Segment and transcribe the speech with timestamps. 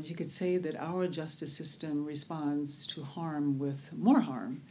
[0.00, 4.62] You could say that our justice system responds to harm with more harm.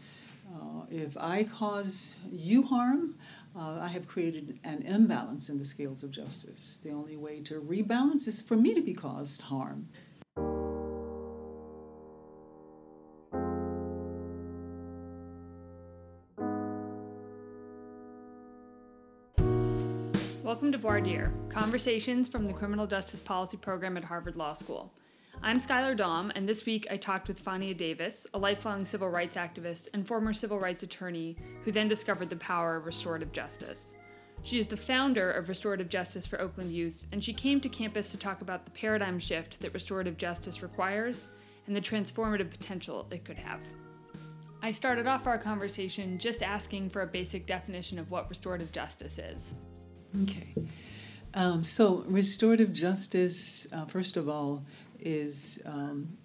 [0.52, 3.16] Uh, if I cause you harm,
[3.56, 6.80] uh, I have created an imbalance in the scales of justice.
[6.84, 9.88] The only way to rebalance is for me to be caused harm.
[20.44, 24.92] Welcome to Voir conversations from the Criminal Justice Policy Program at Harvard Law School.
[25.44, 29.36] I'm Skylar Dom, and this week I talked with Fania Davis, a lifelong civil rights
[29.36, 33.96] activist and former civil rights attorney who then discovered the power of restorative justice.
[34.44, 38.10] She is the founder of Restorative Justice for Oakland Youth, and she came to campus
[38.12, 41.28] to talk about the paradigm shift that restorative justice requires
[41.68, 43.60] and the transformative potential it could have.
[44.64, 49.18] I started off our conversation just asking for a basic definition of what restorative justice
[49.18, 49.54] is.
[50.24, 50.54] Okay.
[51.34, 54.66] Um, so, restorative justice, uh, first of all,
[55.02, 56.18] is um,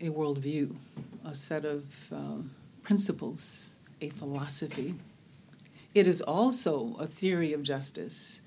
[0.00, 0.74] a worldview,
[1.24, 2.50] a set of um,
[2.82, 3.70] principles,
[4.00, 4.94] a philosophy.
[5.94, 8.40] It is also a theory of justice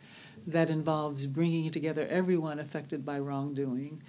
[0.46, 4.02] that involves bringing together everyone affected by wrongdoing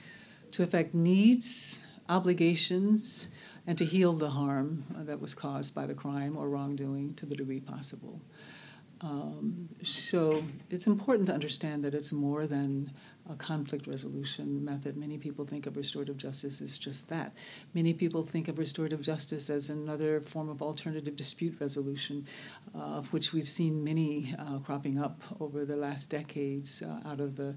[0.53, 3.29] to affect needs, obligations,
[3.67, 7.37] and to heal the harm that was caused by the crime or wrongdoing to the
[7.37, 8.21] degree possible.
[9.03, 12.91] Um, so it's important to understand that it's more than
[13.31, 14.97] a conflict resolution method.
[14.97, 17.33] Many people think of restorative justice as just that.
[17.75, 22.27] Many people think of restorative justice as another form of alternative dispute resolution,
[22.75, 27.21] uh, of which we've seen many uh, cropping up over the last decades uh, out
[27.21, 27.55] of the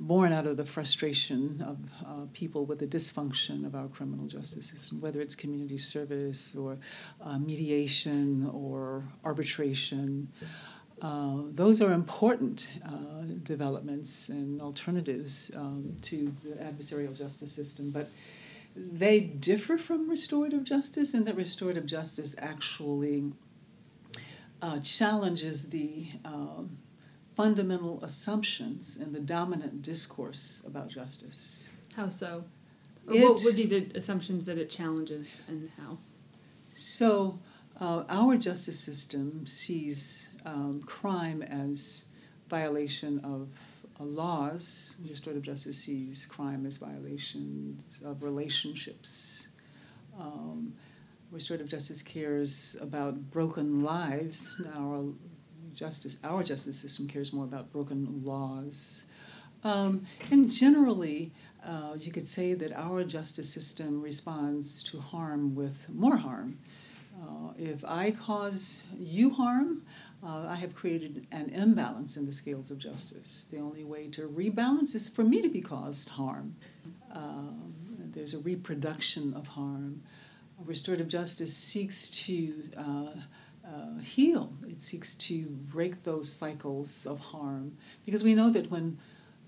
[0.00, 4.66] born out of the frustration of uh, people with the dysfunction of our criminal justice
[4.66, 6.78] system, whether it's community service or
[7.22, 10.28] uh, mediation or arbitration.
[11.02, 18.08] Uh, those are important uh, developments and alternatives um, to the adversarial justice system, but
[18.76, 23.32] they differ from restorative justice in that restorative justice actually
[24.62, 26.78] uh, challenges the um,
[27.36, 31.68] fundamental assumptions in the dominant discourse about justice.
[31.96, 32.44] How so?
[33.12, 35.98] It, what would be the assumptions that it challenges and how?
[36.74, 37.38] So,
[37.80, 42.04] uh, our justice system sees um, crime as
[42.48, 43.48] violation of
[44.00, 44.96] uh, laws.
[45.08, 49.48] Restorative justice sees crime as violations of relationships.
[50.18, 50.74] Um,
[51.32, 54.60] restorative justice cares about broken lives.
[54.76, 55.12] Our
[55.74, 59.04] justice, our justice system cares more about broken laws.
[59.64, 61.32] Um, and generally,
[61.66, 66.58] uh, you could say that our justice system responds to harm with more harm.
[67.58, 69.82] If I cause you harm,
[70.24, 73.46] uh, I have created an imbalance in the scales of justice.
[73.50, 76.56] The only way to rebalance is for me to be caused harm.
[77.12, 77.74] Um,
[78.12, 80.02] there's a reproduction of harm.
[80.64, 83.06] Restorative justice seeks to uh,
[83.66, 87.76] uh, heal, it seeks to break those cycles of harm.
[88.04, 88.98] Because we know that when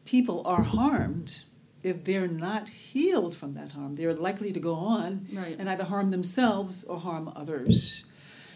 [0.05, 1.43] people are harmed,
[1.87, 5.57] if they're not healed from that harm, they're likely to go on right.
[5.57, 8.05] and either harm themselves or harm others.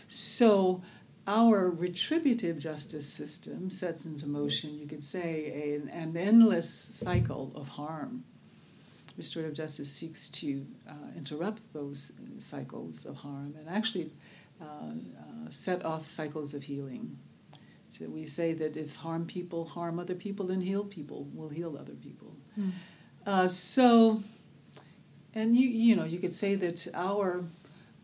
[0.08, 0.82] So,
[1.28, 7.68] our retributive justice system sets into motion, you could say, an, an endless cycle of
[7.68, 8.24] harm.
[9.16, 14.10] Restorative justice seeks to uh, interrupt those cycles of harm and actually
[14.60, 17.16] uh, uh, set off cycles of healing.
[17.90, 21.76] So we say that if harm people harm other people, then heal people will heal
[21.78, 22.34] other people.
[22.58, 22.72] Mm.
[23.26, 24.22] Uh, so,
[25.34, 27.44] and you you know you could say that our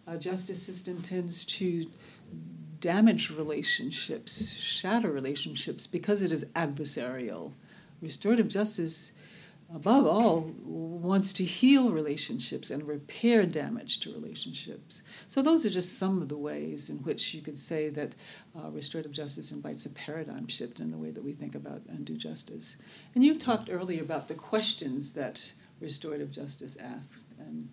[0.07, 1.87] uh, justice system tends to
[2.81, 7.53] damage relationships, shatter relationships because it is adversarial.
[8.03, 9.13] Restorative justice,
[9.75, 15.03] above all, wants to heal relationships and repair damage to relationships.
[15.29, 18.15] So, those are just some of the ways in which you could say that
[18.59, 22.05] uh, restorative justice invites a paradigm shift in the way that we think about and
[22.05, 22.77] do justice.
[23.15, 27.25] And you talked earlier about the questions that restorative justice asks.
[27.39, 27.69] And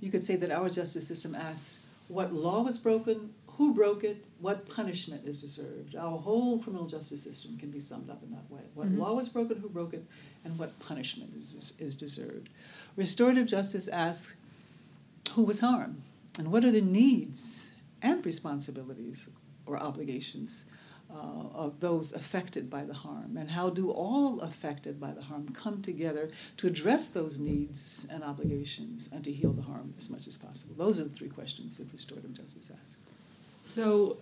[0.00, 4.24] you could say that our justice system asks what law was broken, who broke it,
[4.40, 5.94] what punishment is deserved.
[5.94, 8.62] Our whole criminal justice system can be summed up in that way.
[8.74, 9.00] What mm-hmm.
[9.00, 10.04] law was broken, who broke it,
[10.44, 12.48] and what punishment is, is deserved.
[12.96, 14.36] Restorative justice asks
[15.32, 16.02] who was harmed,
[16.38, 17.70] and what are the needs
[18.02, 19.28] and responsibilities
[19.66, 20.64] or obligations
[21.10, 25.48] uh, of those affected by the harm, and how do all affected by the harm
[25.50, 30.26] come together to address those needs and obligations and to heal the harm as much
[30.26, 30.74] as possible?
[30.76, 32.96] Those are the three questions that restorative justice asks.
[33.64, 34.18] So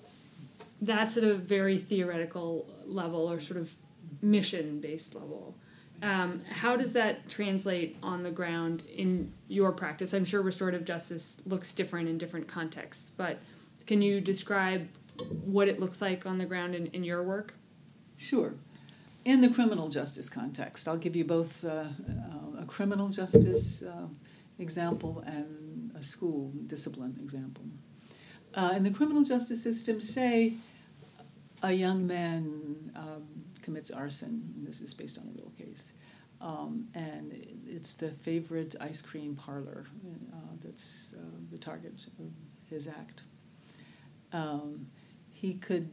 [0.81, 3.75] that's at a very theoretical level or sort of
[4.23, 5.55] mission based level.
[6.01, 10.15] Um, how does that translate on the ground in your practice?
[10.15, 13.39] I'm sure restorative justice looks different in different contexts, but
[13.87, 14.89] can you describe
[15.45, 17.55] what it looks like on the ground in, in your work?
[18.17, 18.55] Sure.
[19.25, 24.07] In the criminal justice context, I'll give you both uh, uh, a criminal justice uh,
[24.59, 27.65] example and a school discipline example.
[28.55, 30.55] Uh, in the criminal justice system, say
[31.63, 33.27] a young man um,
[33.63, 34.53] commits arson.
[34.59, 35.93] This is based on a real case.
[36.41, 37.33] Um, and
[37.67, 39.87] it's the favorite ice cream parlor
[40.33, 42.27] uh, that's uh, the target of
[42.69, 43.23] his act.
[44.33, 44.87] Um,
[45.31, 45.89] he could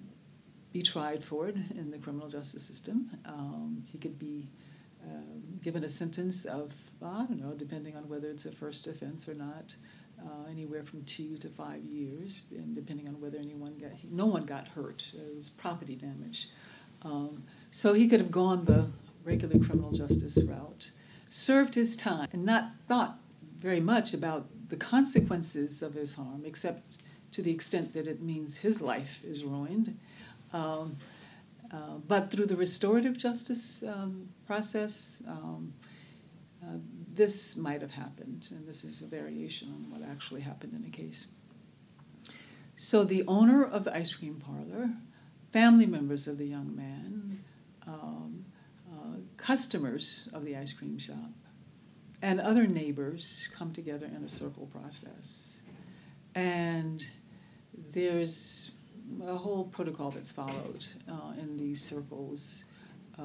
[0.73, 3.09] be tried for it in the criminal justice system.
[3.25, 4.49] Um, he could be
[5.05, 9.29] um, given a sentence of, I don't know, depending on whether it's a first offense
[9.29, 9.75] or not,
[10.25, 14.45] uh, anywhere from two to five years, and depending on whether anyone got, no one
[14.45, 15.11] got hurt.
[15.13, 16.49] It was property damage.
[17.03, 18.87] Um, so he could have gone the
[19.23, 20.91] regular criminal justice route,
[21.29, 23.19] served his time, and not thought
[23.59, 26.97] very much about the consequences of his harm, except
[27.31, 29.97] to the extent that it means his life is ruined.
[30.53, 30.97] Um,
[31.71, 35.71] uh, but through the restorative justice um, process, um,
[36.63, 36.77] uh,
[37.15, 40.89] this might have happened, and this is a variation on what actually happened in the
[40.89, 41.27] case.
[42.75, 44.89] So the owner of the ice cream parlor,
[45.51, 47.43] family members of the young man,
[47.87, 48.45] um,
[48.91, 51.31] uh, customers of the ice cream shop,
[52.21, 55.59] and other neighbors come together in a circle process.
[56.35, 57.03] And
[57.91, 58.71] there's
[59.25, 62.65] a whole protocol that's followed uh, in these circles
[63.17, 63.23] uh,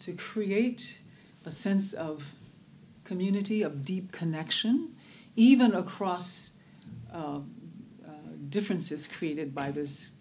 [0.00, 1.00] to create
[1.44, 2.24] a sense of
[3.06, 4.94] community, of deep connection,
[5.36, 6.52] even across
[7.12, 8.10] uh, uh,
[8.48, 10.14] differences created by this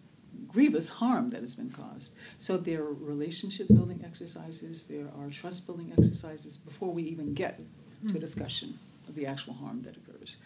[0.47, 2.13] grievous harm that has been caused.
[2.37, 7.57] So there are relationship building exercises, there are trust building exercises before we even get
[7.57, 7.63] to
[8.09, 8.19] a hmm.
[8.19, 10.37] discussion of the actual harm that occurs.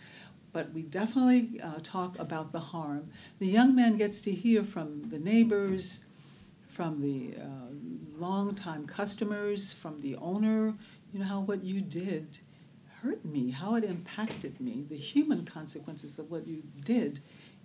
[0.51, 3.11] But we definitely uh, talk about the harm.
[3.37, 6.05] The young man gets to hear from the neighbors,
[6.69, 7.47] from the uh,
[8.17, 10.73] longtime customers, from the owner,
[11.11, 12.39] you know, how what you did
[13.01, 17.21] hurt me, how it impacted me, the human consequences of what you did.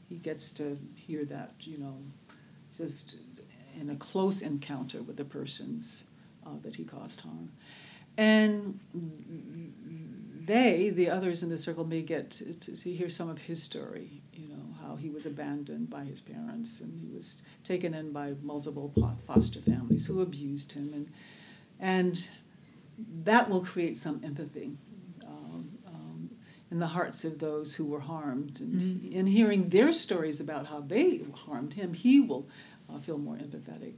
[0.08, 1.96] He gets to hear that, you know,
[2.76, 3.18] just
[3.78, 6.04] in a close encounter with the persons
[6.46, 7.50] uh, that he caused harm.
[8.16, 8.78] And
[10.46, 14.22] they, the others in the circle, may get to, to, hear some of his story,
[14.32, 18.34] you know, how he was abandoned by his parents and he was taken in by
[18.42, 18.92] multiple
[19.26, 20.92] foster families who abused him.
[20.94, 21.08] And,
[21.80, 22.28] and
[23.24, 24.76] that will create some empathy
[25.24, 26.30] um, um,
[26.70, 28.60] in the hearts of those who were harmed.
[28.60, 29.12] And mm-hmm.
[29.12, 32.48] in hearing their stories about how they harmed him, he will
[32.92, 33.94] uh, feel more empathetic.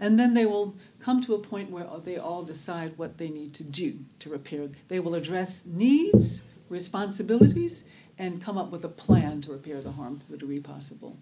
[0.00, 3.52] And then they will come to a point where they all decide what they need
[3.54, 4.68] to do to repair.
[4.86, 7.84] They will address needs, responsibilities,
[8.16, 11.18] and come up with a plan to repair the harm to the degree possible.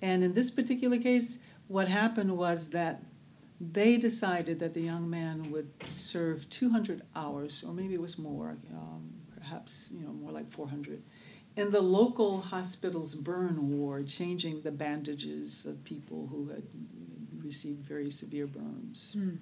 [0.00, 3.02] And in this particular case, what happened was that
[3.72, 8.56] they decided that the young man would serve 200 hours, or maybe it was more,
[8.72, 11.02] um, perhaps you know more like 400,
[11.56, 16.64] in the local hospital's burn ward, changing the bandages of people who had
[17.42, 19.14] received very severe burns.
[19.16, 19.38] Mm.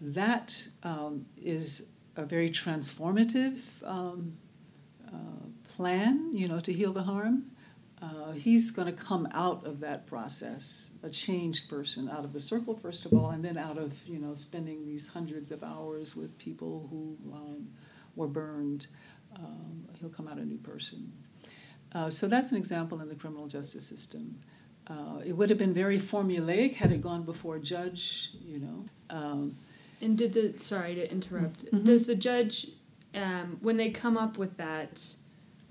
[0.00, 1.84] That um, is
[2.16, 4.34] a very transformative um,
[5.08, 5.46] uh,
[5.76, 7.50] plan, you know, to heal the harm.
[8.04, 12.40] Uh, he's going to come out of that process a changed person out of the
[12.40, 16.14] circle first of all and then out of you know spending these hundreds of hours
[16.14, 17.66] with people who um,
[18.14, 18.88] were burned
[19.36, 21.12] um, he'll come out a new person.
[21.92, 24.38] Uh, so that's an example in the criminal justice system.
[24.86, 28.84] Uh, it would have been very formulaic had it gone before a judge you know
[29.08, 29.56] um,
[30.02, 31.64] and did the sorry to interrupt.
[31.66, 31.84] Mm-hmm.
[31.84, 32.66] does the judge
[33.14, 35.14] um, when they come up with that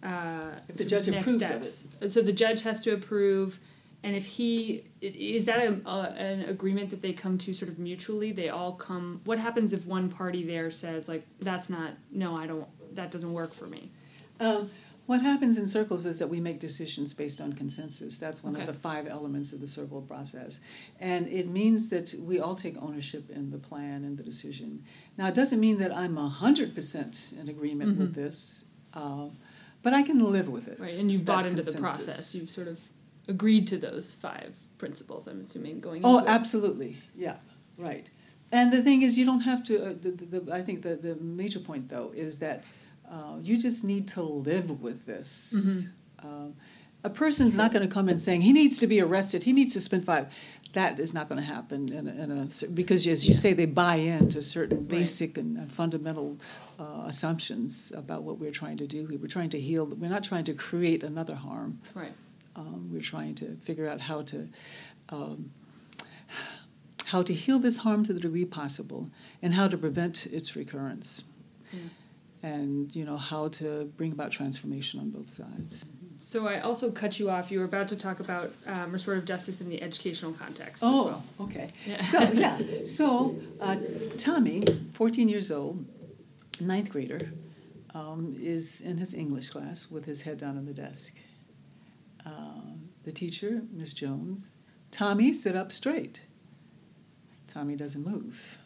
[0.03, 1.85] uh, if the judge approves steps.
[1.85, 2.11] of it.
[2.11, 3.59] So the judge has to approve,
[4.03, 7.79] and if he is that a, a, an agreement that they come to sort of
[7.79, 9.21] mutually, they all come.
[9.23, 13.33] What happens if one party there says like that's not no, I don't that doesn't
[13.33, 13.91] work for me.
[14.39, 14.69] Um,
[15.05, 18.17] what happens in circles is that we make decisions based on consensus.
[18.17, 18.61] That's one okay.
[18.61, 20.61] of the five elements of the circle process.
[20.99, 24.81] And it means that we all take ownership in the plan and the decision.
[25.17, 27.99] Now, it doesn't mean that I'm 100% in agreement mm-hmm.
[27.99, 28.63] with this.
[28.93, 29.27] Uh,
[29.83, 30.79] but I can live with it.
[30.79, 31.75] Right, and you've bought into consensus.
[31.75, 32.35] the process.
[32.35, 32.79] You've sort of
[33.27, 35.27] agreed to those five principles.
[35.27, 36.01] I'm assuming going.
[36.03, 36.97] Oh, absolutely.
[37.15, 37.35] Yeah,
[37.77, 38.09] right.
[38.51, 39.83] And the thing is, you don't have to.
[39.83, 42.63] Uh, the, the, the, I think the, the major point, though, is that
[43.09, 45.53] uh, you just need to live with this.
[45.55, 46.27] Mm-hmm.
[46.27, 46.51] Uh,
[47.03, 49.73] a person's not going to come in saying he needs to be arrested, he needs
[49.73, 50.27] to spend five.
[50.73, 53.67] That is not going to happen in a, in a, because, as you say, they
[53.67, 56.37] buy into certain basic and, and fundamental
[56.79, 59.07] uh, assumptions about what we're trying to do.
[59.21, 59.85] We're trying to heal.
[59.85, 61.79] We're not trying to create another harm.
[61.93, 62.13] Right.
[62.55, 64.47] Um, we're trying to figure out how to
[65.09, 65.51] um,
[67.05, 69.11] how to heal this harm to the degree possible,
[69.43, 71.23] and how to prevent its recurrence.
[71.75, 71.89] Mm.
[72.41, 75.85] And you know how to bring about transformation on both sides.
[76.33, 77.51] So I also cut you off.
[77.51, 80.81] You were about to talk about um, restorative justice in the educational context.
[80.83, 81.23] Oh, well.
[81.41, 81.69] okay.
[81.85, 82.01] Yeah.
[82.01, 83.77] So yeah, so uh,
[84.17, 84.63] Tommy,
[84.93, 85.85] fourteen years old,
[86.59, 87.31] ninth grader,
[87.93, 91.13] um, is in his English class with his head down on the desk.
[92.25, 92.71] Uh,
[93.03, 94.55] the teacher, Miss Jones,
[94.89, 96.23] Tommy, sit up straight.
[97.45, 98.57] Tommy doesn't move.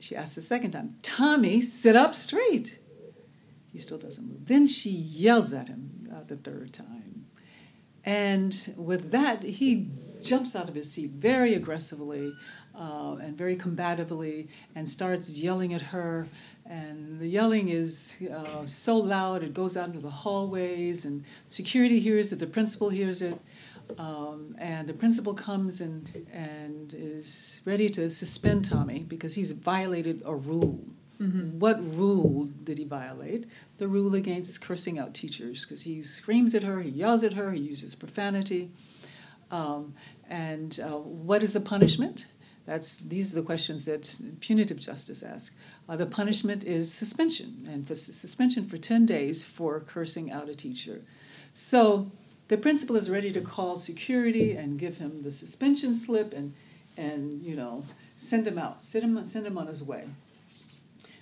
[0.00, 2.78] She asks a second time, Tommy, sit up straight.
[3.70, 4.46] He still doesn't move.
[4.46, 7.26] Then she yells at him uh, the third time.
[8.04, 9.88] And with that, he
[10.22, 12.32] jumps out of his seat very aggressively
[12.74, 16.26] uh, and very combatively and starts yelling at her.
[16.66, 21.98] And the yelling is uh, so loud, it goes out into the hallways, and security
[21.98, 23.40] hears it, the principal hears it.
[23.98, 30.22] Um, and the principal comes and, and is ready to suspend Tommy because he's violated
[30.26, 30.78] a rule.
[31.20, 31.58] Mm-hmm.
[31.58, 33.46] What rule did he violate?
[33.78, 37.52] The rule against cursing out teachers because he screams at her, he yells at her,
[37.52, 38.70] he uses profanity.
[39.50, 39.94] Um,
[40.28, 42.26] and uh, what is the punishment?
[42.66, 45.56] That's, these are the questions that punitive justice asks.
[45.88, 50.54] Uh, the punishment is suspension, and for suspension for 10 days for cursing out a
[50.54, 51.00] teacher.
[51.54, 52.12] So
[52.48, 56.52] the principal is ready to call security and give him the suspension slip and,
[56.98, 57.84] and you know,
[58.18, 60.04] send him out, send him, send him on his way.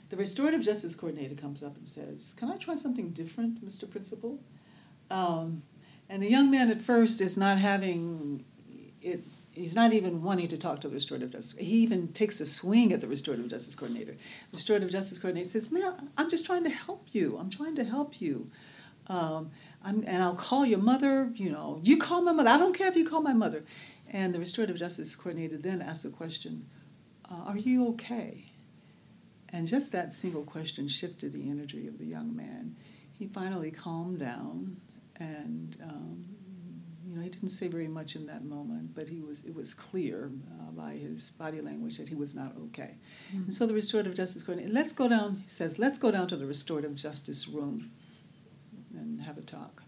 [0.08, 3.90] The restorative justice coordinator comes up and says, Can I try something different, Mr.
[3.90, 4.38] Principal?
[5.10, 5.62] Um,
[6.08, 8.44] and the young man at first is not having
[9.02, 9.22] it,
[9.52, 11.58] he's not even wanting to talk to the restorative justice.
[11.58, 14.12] He even takes a swing at the restorative justice coordinator.
[14.12, 17.36] The restorative justice coordinator says, Man, I'm just trying to help you.
[17.38, 18.50] I'm trying to help you.
[19.08, 19.50] Um,
[19.84, 22.50] and I'll call your mother, you know, you call my mother.
[22.50, 23.64] I don't care if you call my mother.
[24.10, 26.66] And the restorative justice coordinator then asks the question,
[27.30, 28.46] uh, Are you okay?
[29.50, 32.76] And just that single question shifted the energy of the young man.
[33.12, 34.76] He finally calmed down,
[35.16, 36.24] and um,
[37.06, 39.72] you know he didn't say very much in that moment, but he was it was
[39.72, 42.96] clear uh, by his body language that he was not okay.
[43.28, 43.44] Mm-hmm.
[43.44, 45.42] And so the restorative justice coordinator, let's go down.
[45.44, 47.90] He says, let's go down to the restorative justice room
[48.94, 49.82] and have a talk.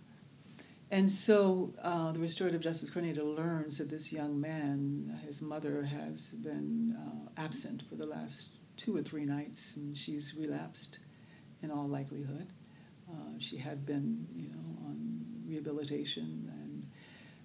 [0.90, 6.30] And so uh, the restorative justice coordinator learns that this young man, his mother has
[6.32, 11.00] been uh, absent for the last two or three nights, and she's relapsed
[11.62, 12.46] in all likelihood.
[13.10, 16.86] Uh, she had been, you know, on rehabilitation, and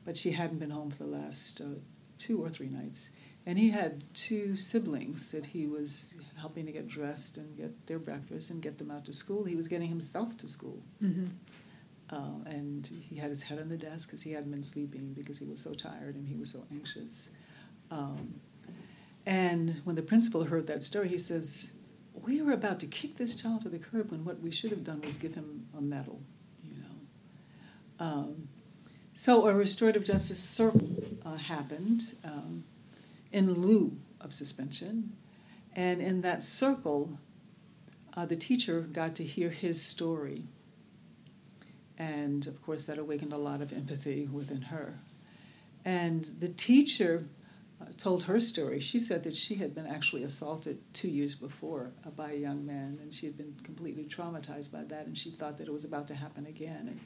[0.06, 1.80] but she hadn't been home for the last uh,
[2.18, 3.12] two or three nights.
[3.46, 8.00] And he had two siblings that he was helping to get dressed and get their
[8.00, 9.44] breakfast and get them out to school.
[9.44, 10.82] He was getting himself to school.
[11.04, 11.25] Mm-hmm.
[12.10, 15.38] Uh, and he had his head on the desk because he hadn't been sleeping because
[15.38, 17.32] he was so tired and he was so anxious.
[17.92, 18.36] Um,
[19.25, 21.72] and when the principal heard that story, he says,
[22.13, 24.84] We were about to kick this child to the curb when what we should have
[24.84, 26.22] done was give him a medal,
[26.63, 28.06] you know.
[28.06, 28.48] Um,
[29.13, 30.89] so a restorative justice circle
[31.25, 32.63] uh, happened um,
[33.32, 35.13] in lieu of suspension.
[35.75, 37.18] And in that circle,
[38.15, 40.44] uh, the teacher got to hear his story
[41.98, 45.00] and of course, that awakened a lot of empathy within her.
[45.86, 47.25] And the teacher
[47.98, 48.80] told her story.
[48.80, 52.65] She said that she had been actually assaulted two years before uh, by a young
[52.65, 55.86] man, and she had been completely traumatized by that, and she thought that it was
[55.86, 56.88] about to happen again.
[56.88, 57.00] And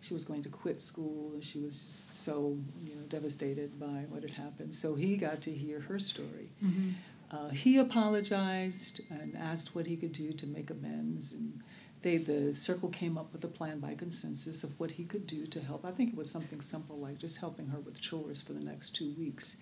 [0.00, 1.32] she was going to quit school.
[1.32, 4.74] And she was just so you know devastated by what had happened.
[4.74, 6.50] So he got to hear her story.
[6.62, 6.90] Mm-hmm.
[7.30, 11.60] Uh, he apologized and asked what he could do to make amends and
[12.02, 15.46] they the circle came up with a plan by consensus of what he could do
[15.46, 15.84] to help.
[15.84, 18.90] I think it was something simple like just helping her with chores for the next
[18.90, 19.56] two weeks,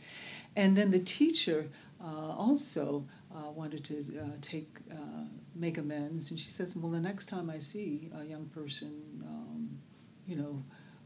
[0.56, 1.68] and then the teacher
[2.02, 7.00] uh, also uh, wanted to uh, take uh, make amends, and she says, "Well, the
[7.00, 9.78] next time I see a young person, um,
[10.26, 10.62] you know."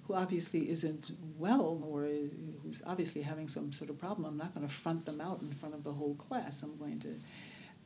[0.06, 2.06] Who obviously isn't well or
[2.62, 5.50] who's obviously having some sort of problem, I'm not going to front them out in
[5.54, 6.62] front of the whole class.
[6.62, 7.14] I'm going to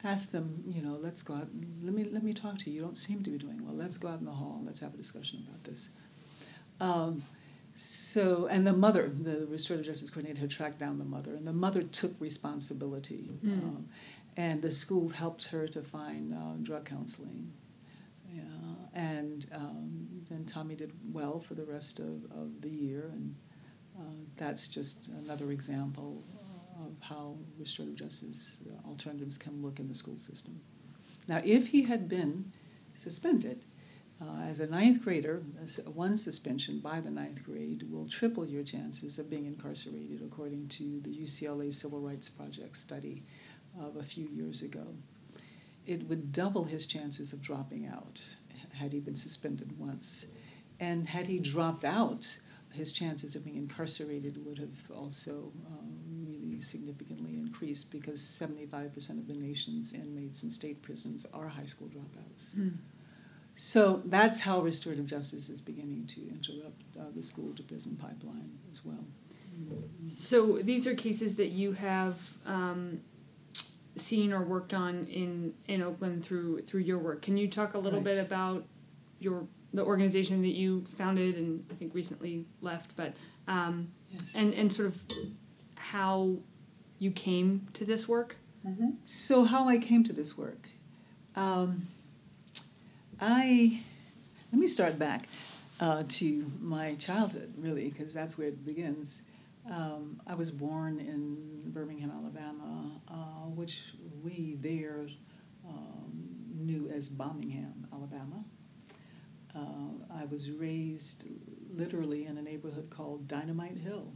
[0.04, 1.48] ask them, you know, let's go out.
[1.82, 2.76] Let me let me talk to you.
[2.76, 3.74] You don't seem to be doing well.
[3.74, 4.56] Let's go out in the hall.
[4.58, 5.90] And let's have a discussion about this.
[6.80, 7.24] Um,
[7.74, 11.52] so, and the mother, the restorative justice coordinator, had tracked down the mother, and the
[11.52, 13.30] mother took responsibility.
[13.44, 13.52] Mm.
[13.52, 13.88] Um,
[14.36, 17.52] and the school helped her to find uh, drug counseling.
[18.32, 18.42] Yeah,
[18.94, 23.34] and um, and Tommy did well for the rest of, of the year, and
[23.98, 24.02] uh,
[24.36, 26.22] that's just another example
[26.84, 30.60] of how restorative justice alternatives can look in the school system.
[31.26, 32.52] Now, if he had been
[32.94, 33.64] suspended,
[34.20, 35.42] uh, as a ninth grader,
[35.86, 41.00] one suspension by the ninth grade will triple your chances of being incarcerated, according to
[41.02, 43.22] the UCLA Civil Rights Project study
[43.80, 44.86] of a few years ago.
[45.86, 48.20] It would double his chances of dropping out
[48.72, 50.26] had he been suspended once.
[50.80, 52.38] And had he dropped out,
[52.72, 55.98] his chances of being incarcerated would have also um,
[56.60, 62.54] significantly increased because 75% of the nation's inmates in state prisons are high school dropouts.
[62.56, 62.76] Mm.
[63.54, 68.52] So that's how restorative justice is beginning to interrupt uh, the school to prison pipeline
[68.70, 69.04] as well.
[70.14, 73.00] So these are cases that you have um,
[73.96, 77.22] seen or worked on in, in Oakland through through your work.
[77.22, 78.14] Can you talk a little right.
[78.14, 78.64] bit about
[79.18, 83.14] your the organization that you founded and I think recently left, but
[83.46, 84.32] um, yes.
[84.34, 85.02] and and sort of
[85.92, 86.36] how
[86.98, 88.36] you came to this work?
[88.66, 88.90] Mm-hmm.
[89.06, 90.68] So how I came to this work.
[91.34, 91.88] Um,
[93.20, 93.80] I
[94.52, 95.28] let me start back
[95.80, 99.22] uh, to my childhood, really, because that's where it begins.
[99.70, 103.82] Um, I was born in Birmingham, Alabama, uh, which
[104.22, 105.06] we there
[105.66, 108.44] um, knew as Bombingham, Alabama.
[109.54, 111.26] Uh, I was raised
[111.74, 114.12] literally in a neighborhood called Dynamite Hill.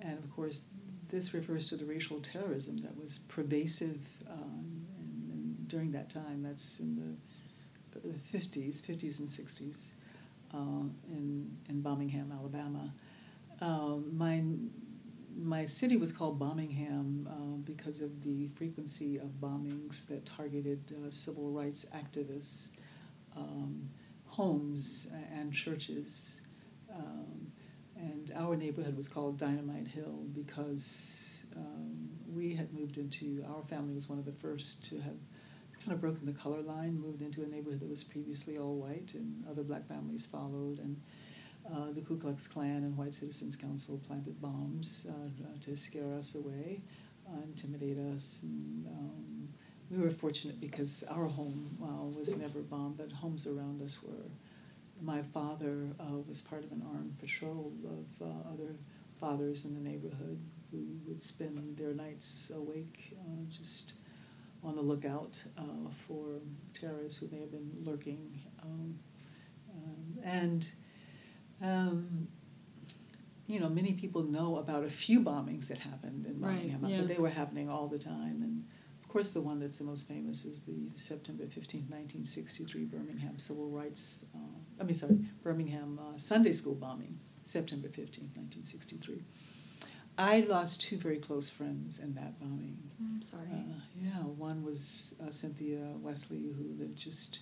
[0.00, 0.64] And of course,
[1.08, 6.42] this refers to the racial terrorism that was pervasive um, and, and during that time.
[6.42, 7.16] That's in the
[7.92, 9.90] the 50s, 50s and 60s,
[10.54, 10.58] uh,
[11.08, 12.92] in, in Birmingham, Alabama.
[13.60, 14.42] Um, my,
[15.36, 21.10] my city was called Bombingham uh, because of the frequency of bombings that targeted uh,
[21.10, 22.70] civil rights activists,
[23.36, 23.88] um,
[24.26, 26.40] homes, and churches.
[26.94, 27.49] Um,
[28.00, 33.94] and our neighborhood was called Dynamite Hill because um, we had moved into, our family
[33.94, 35.16] was one of the first to have
[35.80, 39.12] kind of broken the color line, moved into a neighborhood that was previously all white,
[39.14, 40.78] and other black families followed.
[40.78, 41.00] And
[41.74, 46.34] uh, the Ku Klux Klan and White Citizens Council planted bombs uh, to scare us
[46.34, 46.82] away,
[47.28, 48.42] uh, intimidate us.
[48.42, 49.48] And, um,
[49.90, 51.76] we were fortunate because our home
[52.16, 54.30] was never bombed, but homes around us were.
[55.02, 58.76] My father uh, was part of an armed patrol of uh, other
[59.18, 63.94] fathers in the neighborhood who would spend their nights awake uh, just
[64.62, 66.40] on the lookout uh, for
[66.74, 68.38] terrorists who may have been lurking.
[68.62, 68.98] Um,
[69.74, 70.70] um, and,
[71.62, 72.28] um,
[73.46, 76.98] you know, many people know about a few bombings that happened in Birmingham, right, yeah.
[76.98, 78.42] but they were happening all the time.
[78.42, 78.64] And
[79.02, 83.70] of course, the one that's the most famous is the September 15, 1963 Birmingham Civil
[83.70, 84.38] Rights, uh,
[84.80, 89.22] I mean, sorry, Birmingham uh, Sunday School bombing, September 15, 1963.
[90.16, 92.78] I lost two very close friends in that bombing.
[92.98, 93.48] I'm sorry.
[93.52, 97.40] Uh, yeah, one was uh, Cynthia Wesley, who lived just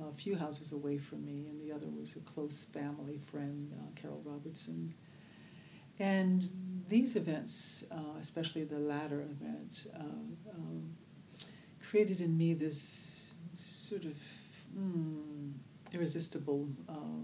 [0.00, 4.00] a few houses away from me, and the other was a close family friend, uh,
[4.00, 4.94] Carole Robertson.
[5.98, 6.48] And
[6.88, 10.96] these events, uh, especially the latter event, uh, um,
[11.88, 14.16] created in me this sort of
[14.76, 15.31] mm,
[15.92, 17.22] irresistible uh,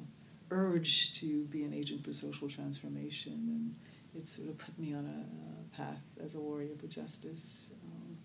[0.50, 3.74] urge to be an agent for social transformation and
[4.14, 5.20] it sort of put me on a,
[5.62, 7.70] a path as a warrior for justice.
[7.84, 8.16] Um,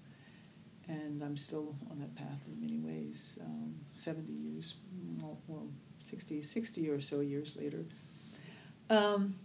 [0.88, 4.76] and I'm still on that path in many ways, um, 70 years,
[5.20, 5.68] well, well,
[6.04, 7.86] 60, 60 or so years later.
[8.90, 9.36] Um,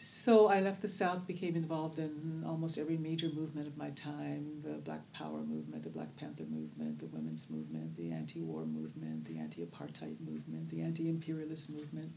[0.00, 4.62] so I left the South, became involved in almost every major movement of my time
[4.62, 9.24] the Black Power movement, the Black Panther movement, the women's movement, the anti war movement,
[9.24, 12.12] the anti apartheid movement, the anti imperialist movement,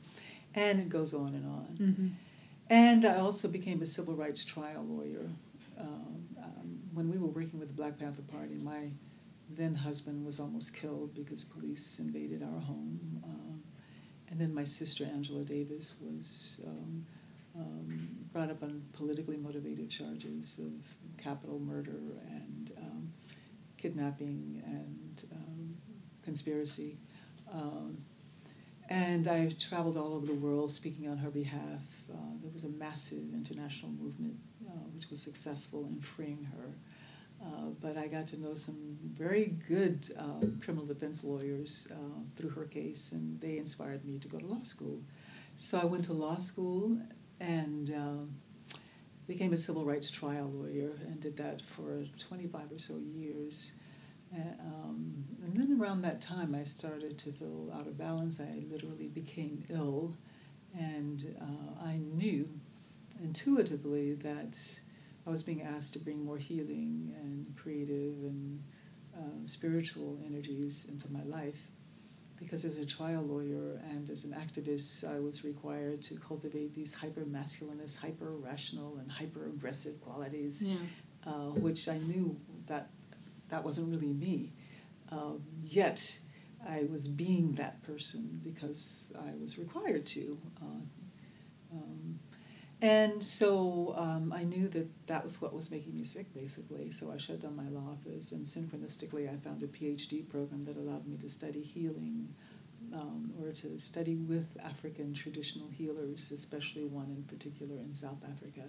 [0.53, 1.77] and it goes on and on.
[1.79, 2.07] Mm-hmm.
[2.69, 5.27] And I also became a civil rights trial lawyer.
[5.79, 8.91] Um, um, when we were working with the Black Panther Party, my
[9.49, 13.21] then husband was almost killed because police invaded our home.
[13.23, 13.63] Um,
[14.29, 16.61] and then my sister, Angela Davis, was
[17.55, 23.11] um, um, brought up on politically motivated charges of capital murder and um,
[23.77, 25.25] kidnapping and
[26.23, 26.97] conspiracy.
[28.91, 31.79] And I traveled all over the world speaking on her behalf.
[32.11, 34.35] Uh, there was a massive international movement
[34.67, 36.75] uh, which was successful in freeing her.
[37.41, 42.49] Uh, but I got to know some very good uh, criminal defense lawyers uh, through
[42.49, 44.99] her case, and they inspired me to go to law school.
[45.55, 46.97] So I went to law school
[47.41, 48.35] and um,
[49.27, 53.73] became a civil rights trial lawyer and did that for 25 or so years.
[54.31, 58.39] And, um, and then around that time, I started to feel out of balance.
[58.39, 60.15] I literally became ill,
[60.77, 62.47] and uh, I knew
[63.21, 64.57] intuitively that
[65.27, 68.63] I was being asked to bring more healing and creative and
[69.17, 71.59] uh, spiritual energies into my life.
[72.41, 76.91] Because as a trial lawyer and as an activist, I was required to cultivate these
[76.93, 80.77] hyper masculinist, hyper rational, and hyper aggressive qualities, Yeah.
[81.25, 82.89] uh, which I knew that
[83.49, 84.53] that wasn't really me.
[85.09, 86.17] Um, yet
[86.67, 90.37] I was being that person because I was required to.
[90.61, 90.81] Uh,
[91.73, 92.00] um,
[92.81, 96.89] and so um, I knew that that was what was making me sick, basically.
[96.89, 100.77] So I shut down my law office, and synchronistically, I found a PhD program that
[100.77, 102.33] allowed me to study healing
[102.91, 108.63] um, or to study with African traditional healers, especially one in particular in South Africa.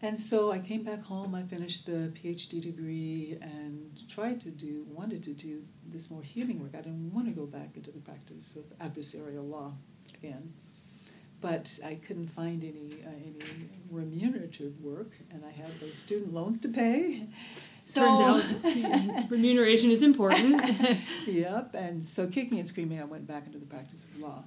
[0.00, 4.86] And so I came back home, I finished the PhD degree, and tried to do,
[4.88, 6.70] wanted to do this more healing work.
[6.74, 9.72] I didn't want to go back into the practice of adversarial law
[10.14, 10.52] again
[11.40, 16.58] but I couldn't find any uh, any remunerative work, and I had those student loans
[16.60, 17.26] to pay.
[17.84, 20.62] So, Turns out remuneration is important.
[21.26, 24.44] yep, and so kicking and screaming, I went back into the practice of law.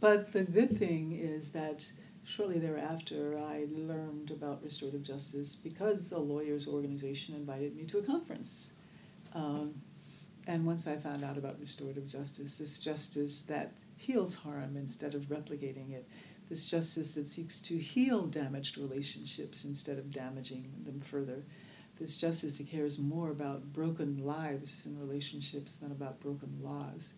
[0.00, 1.90] But the good thing is that
[2.24, 8.02] shortly thereafter, I learned about restorative justice because a lawyers' organization invited me to a
[8.02, 8.74] conference.
[9.34, 9.74] Um,
[10.46, 15.22] and once I found out about restorative justice, this justice that heals harm instead of
[15.24, 16.08] replicating it,
[16.48, 21.44] this justice that seeks to heal damaged relationships instead of damaging them further,
[21.98, 27.12] this justice that cares more about broken lives and relationships than about broken laws.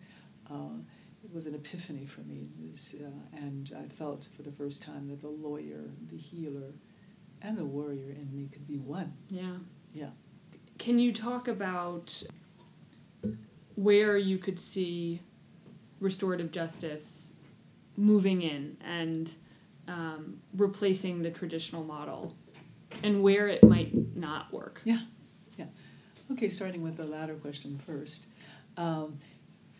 [0.49, 0.79] Uh,
[1.23, 5.07] it was an epiphany for me, this, uh, and I felt for the first time
[5.09, 6.73] that the lawyer, the healer,
[7.43, 9.13] and the warrior in me could be one.
[9.29, 9.57] yeah.
[9.93, 10.09] Yeah.
[10.77, 12.23] Can you talk about
[13.75, 15.21] where you could see
[15.99, 17.20] restorative justice
[18.01, 19.35] moving in and
[19.87, 22.35] um, replacing the traditional model
[23.03, 24.81] and where it might not work?
[24.83, 25.01] Yeah,
[25.57, 25.65] yeah.
[26.31, 28.25] Okay, starting with the latter question first.
[28.77, 29.19] Um,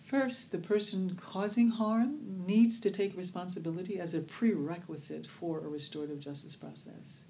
[0.05, 6.19] first, the person causing harm needs to take responsibility as a prerequisite for a restorative
[6.19, 7.25] justice process.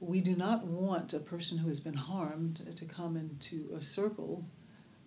[0.00, 4.44] We do not want a person who has been harmed to come into a circle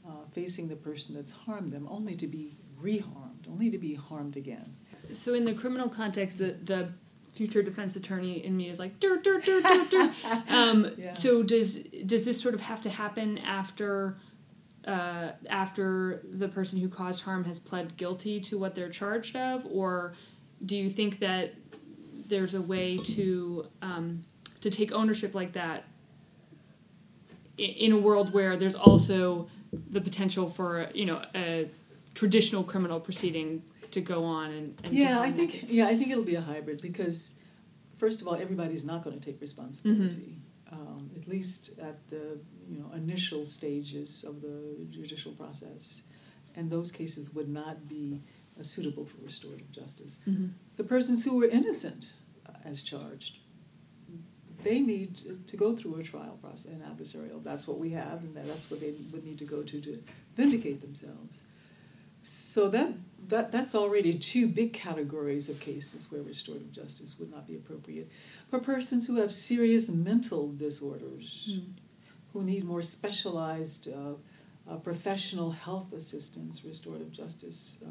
[0.08, 4.38] uh, facing the person that's harmed them, only to be reharmed, only to be harmed
[4.38, 4.76] again.
[5.14, 6.90] So, in the criminal context, the, the
[7.34, 10.12] future defense attorney in me is like, dur, dur, dur, dur, dur.
[10.50, 11.14] Um, Yeah.
[11.14, 14.18] So, does does this sort of have to happen after?
[14.86, 19.68] Uh, after the person who caused harm has pled guilty to what they're charged of,
[19.70, 20.14] or
[20.66, 21.54] do you think that
[22.30, 24.24] there's a way to um,
[24.62, 25.84] to take ownership like that
[27.58, 29.48] in a world where there's also
[29.92, 31.70] the potential for you know a
[32.18, 36.32] traditional criminal proceeding to go on and, and Yeah, I think yeah, I think it'll
[36.36, 37.18] be a hybrid because
[38.04, 40.34] first of all, everybody's not going to take responsibility.
[40.72, 42.26] Um, at least at the
[42.72, 44.58] you know initial stages of the
[44.98, 46.02] judicial process,
[46.56, 48.06] and those cases would not be
[48.60, 50.14] uh, suitable for restorative justice.
[50.28, 50.50] Mhm.
[50.80, 52.14] The persons who were innocent
[52.50, 53.34] uh, as charged,
[54.68, 55.12] they need
[55.52, 57.40] to go through a trial process, an adversarial.
[57.50, 59.92] That's what we have, and that's what they would need to go to to
[60.36, 61.36] vindicate themselves.
[62.30, 62.92] So that,
[63.30, 68.10] that that's already two big categories of cases where restorative justice would not be appropriate.
[68.50, 71.64] For persons who have serious mental disorders, Mm.
[72.34, 74.16] who need more specialized uh,
[74.70, 77.88] uh, professional health assistance, restorative justice uh,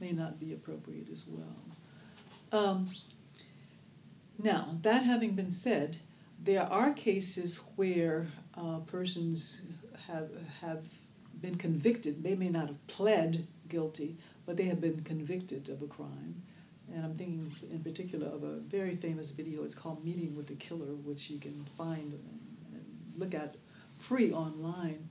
[0.00, 2.60] may not be appropriate as well.
[2.60, 2.88] Um,
[4.42, 5.98] now, that having been said,
[6.42, 9.66] there are cases where uh, persons
[10.08, 10.84] have, have
[11.40, 12.24] been convicted.
[12.24, 16.42] They may not have pled guilty, but they have been convicted of a crime.
[16.94, 19.62] And I'm thinking in particular of a very famous video.
[19.64, 22.84] It's called Meeting with the Killer, which you can find and
[23.16, 23.56] look at
[23.98, 25.08] free online.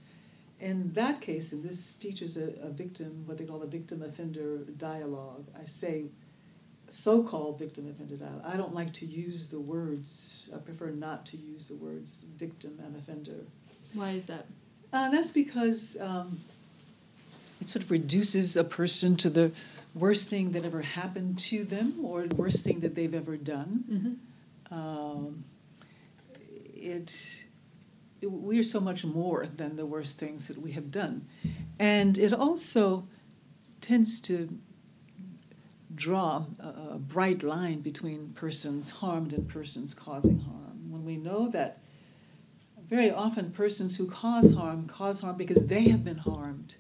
[0.60, 4.58] In that case, and this features a, a victim, what they call a victim offender
[4.78, 5.46] dialogue.
[5.60, 6.06] I say
[6.88, 8.42] so called victim offender dialogue.
[8.44, 12.80] I don't like to use the words, I prefer not to use the words victim
[12.84, 13.46] and offender.
[13.94, 14.48] Why is that?
[14.94, 16.40] Uh, that's because um,
[17.60, 19.52] it sort of reduces a person to the
[19.94, 23.84] worst thing that ever happened to them or the worst thing that they've ever done.
[23.90, 24.74] Mm-hmm.
[24.74, 25.44] Um,
[26.76, 27.46] it,
[28.22, 31.28] it, we are so much more than the worst things that we have done.
[31.80, 33.08] And it also
[33.82, 34.50] tends to
[35.96, 40.92] draw a, a bright line between persons harmed and persons causing harm.
[40.92, 41.80] When we know that
[42.88, 46.78] very often persons who cause harm cause harm because they have been harmed.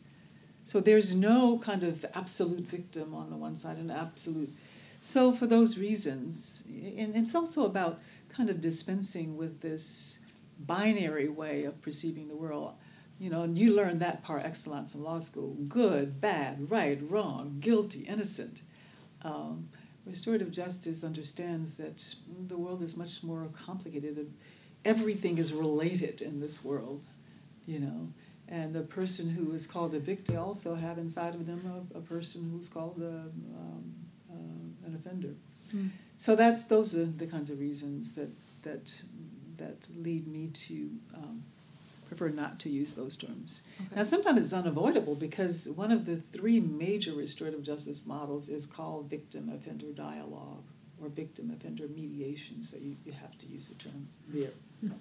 [0.67, 4.53] So there's no kind of absolute victim on the one side and absolute.
[5.01, 10.19] So for those reasons, and it's also about kind of dispensing with this
[10.59, 12.73] binary way of perceiving the world.
[13.17, 17.59] You know, and you learn that par excellence in law school good, bad, right, wrong,
[17.61, 18.59] guilty, innocent.
[19.21, 19.69] Um,
[20.05, 22.13] restorative justice understands that
[22.49, 24.17] the world is much more complicated.
[24.17, 24.27] That
[24.83, 27.05] everything is related in this world,
[27.65, 28.09] you know.
[28.49, 31.61] And a person who is called a victim they also have inside of them
[31.93, 33.29] a, a person who's called a,
[33.59, 33.93] um,
[34.31, 35.33] uh, an offender.
[35.75, 35.89] Mm.
[36.15, 38.29] So that's those are the kinds of reasons that
[38.63, 39.01] that
[39.57, 41.43] that lead me to um,
[42.07, 43.63] prefer not to use those terms.
[43.79, 43.95] Okay.
[43.95, 49.09] Now, sometimes it's unavoidable because one of the three major restorative justice models is called
[49.09, 50.63] victim offender dialogue
[51.01, 54.49] or victim offender mediation, so you, you have to use the term there.
[54.81, 54.91] Hmm.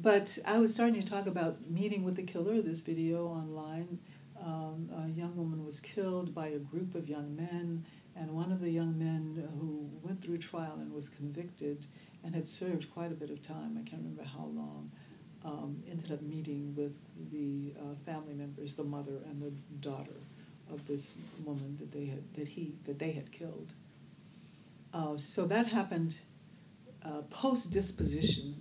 [0.00, 3.98] But I was starting to talk about meeting with the killer, this video online.
[4.40, 8.60] Um, a young woman was killed by a group of young men, and one of
[8.60, 11.86] the young men who went through trial and was convicted
[12.22, 14.90] and had served quite a bit of time, I can't remember how long,
[15.44, 16.96] um, ended up meeting with
[17.30, 20.20] the uh, family members, the mother and the daughter
[20.72, 23.74] of this woman that they had that he that they had killed.
[24.92, 26.16] Uh, so that happened
[27.04, 28.56] uh, post disposition.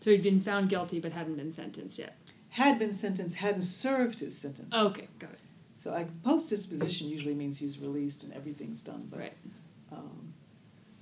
[0.00, 2.16] So he'd been found guilty but hadn't been sentenced yet.
[2.50, 4.74] Had been sentenced, hadn't served his sentence.
[4.74, 5.38] Okay, got it.
[5.76, 9.08] So like, post disposition usually means he's released and everything's done.
[9.10, 9.36] But, right.
[9.92, 10.34] Um,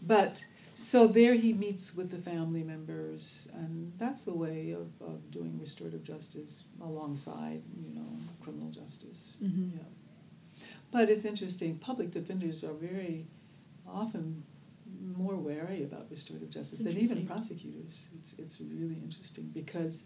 [0.02, 5.30] but so there he meets with the family members, and that's a way of, of
[5.30, 8.06] doing restorative justice alongside, you know,
[8.40, 9.36] criminal justice.
[9.42, 9.76] Mm-hmm.
[9.76, 10.64] Yeah.
[10.92, 13.26] But it's interesting, public defenders are very
[13.86, 14.44] often
[15.00, 18.08] more wary about restorative justice than even prosecutors.
[18.18, 20.04] It's, it's really interesting because,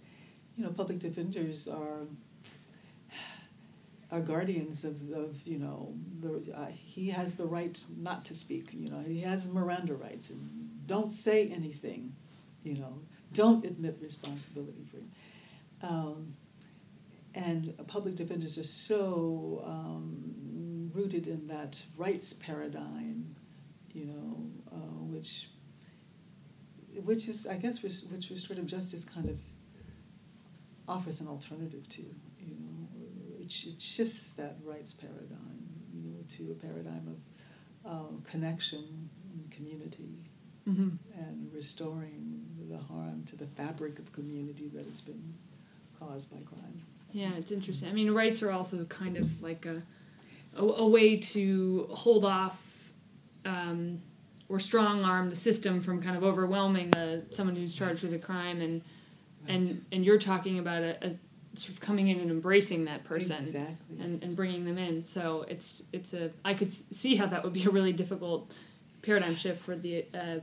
[0.56, 2.06] you know, public defenders are
[4.10, 8.68] are guardians of, of you know the, uh, he has the right not to speak
[8.72, 12.14] you know he has Miranda rights and don't say anything
[12.62, 12.98] you know
[13.32, 15.04] don't admit responsibility for it
[15.82, 16.34] um,
[17.34, 23.34] and public defenders are so um, rooted in that rights paradigm
[23.94, 24.50] you know
[25.22, 25.48] which
[27.04, 29.38] which is I guess which restorative justice kind of
[30.88, 32.88] offers an alternative to you know
[33.40, 37.16] it shifts that rights paradigm, you know, to a paradigm
[37.84, 40.16] of uh, connection and community,
[40.68, 40.90] mm-hmm.
[41.18, 45.34] and restoring the harm to the fabric of community that has been
[45.98, 46.82] caused by crime.
[47.12, 47.88] Yeah, it's interesting.
[47.88, 49.82] I mean, rights are also kind of like a
[50.56, 52.60] a, a way to hold off
[53.44, 54.00] um,
[54.52, 58.18] or strong arm the system from kind of overwhelming the someone who's charged with a
[58.18, 58.82] crime and
[59.48, 59.54] right.
[59.56, 61.16] and and you're talking about a, a
[61.54, 63.96] sort of coming in and embracing that person exactly.
[63.98, 65.06] and, and bringing them in.
[65.06, 68.52] So it's it's a I could see how that would be a really difficult
[69.00, 70.40] paradigm shift for the uh,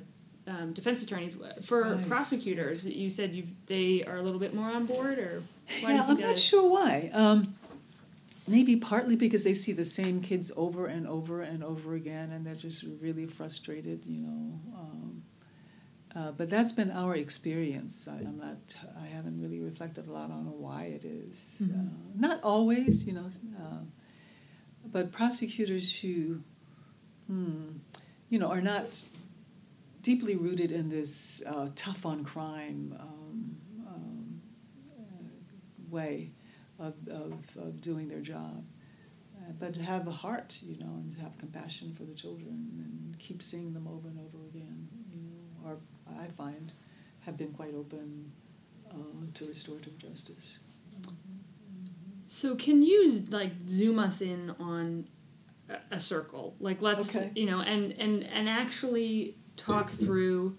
[0.47, 1.37] um, defense attorneys.
[1.61, 2.07] For right.
[2.07, 5.43] prosecutors, you said you they are a little bit more on board, or
[5.81, 7.11] yeah, I'm not sure why.
[7.13, 7.55] Um,
[8.49, 12.45] maybe partly because they see the same kids over and over and over again, and
[12.45, 14.05] they're just really frustrated.
[14.05, 14.59] You know.
[14.75, 15.23] Um,
[16.15, 18.07] uh, but that's been our experience.
[18.07, 18.57] I, am not.
[18.99, 21.61] I haven't really reflected a lot on why it is.
[21.61, 21.79] Mm-hmm.
[21.79, 23.27] Uh, not always, you know.
[23.59, 23.83] Uh,
[24.91, 26.41] but prosecutors who,
[27.27, 27.67] hmm,
[28.29, 29.03] you know, are not
[30.01, 33.57] deeply rooted in this uh, tough on crime um,
[33.87, 34.41] um,
[34.97, 36.31] uh, way
[36.79, 38.63] of, of, of, doing their job,
[39.59, 43.19] but to have a heart, you know, and to have compassion for the children and
[43.19, 45.77] keep seeing them over and over again, you know, are
[46.21, 46.71] I find,
[47.21, 48.31] have been quite open
[48.89, 48.95] uh,
[49.33, 50.59] to restorative justice.
[52.27, 55.07] So, can you like zoom us in on
[55.67, 56.55] a, a circle?
[56.59, 57.31] Like, let's okay.
[57.35, 60.57] you know, and and and actually talk through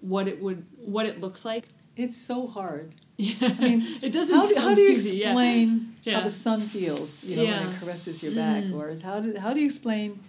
[0.00, 1.66] what it would what it looks like.
[1.96, 2.94] It's so hard.
[3.20, 3.54] Yeah.
[3.58, 4.34] I mean, it doesn't.
[4.34, 6.16] How, how do you easy, explain yeah.
[6.16, 7.24] how the sun feels?
[7.24, 7.64] You know, yeah.
[7.64, 8.76] when it caresses your back, mm.
[8.76, 10.20] or how do how do you explain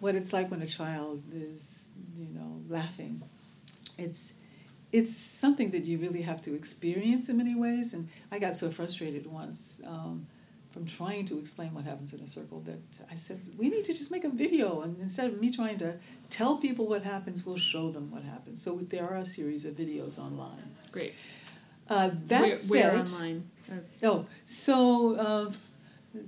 [0.00, 3.22] what it's like when a child is, you know, laughing
[3.98, 4.32] it's
[4.90, 7.92] it's something that you really have to experience in many ways.
[7.92, 10.26] And I got so frustrated once um,
[10.70, 12.78] from trying to explain what happens in a circle that
[13.10, 14.80] I said, we need to just make a video.
[14.80, 15.96] And instead of me trying to
[16.30, 18.62] tell people what happens, we'll show them what happens.
[18.62, 20.74] So there are a series of videos online.
[20.90, 21.12] Great.
[21.88, 23.50] Uh, that where, said, where online?
[24.02, 25.52] Oh, so uh,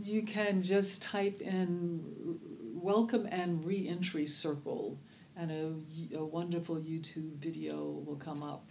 [0.03, 2.38] you can just type in
[2.75, 4.99] welcome and reentry circle
[5.37, 8.64] and a, a wonderful YouTube video will come up.